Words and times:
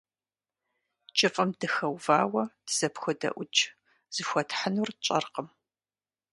КӀыфӀым 1.17 1.49
дыхэувауэ, 1.59 2.43
дызэпходэӀукӀ– 2.65 3.61
зыхуэтхьынур 4.13 4.89
тщӀэркъым. 5.01 5.47